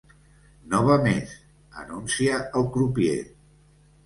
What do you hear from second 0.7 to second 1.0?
No va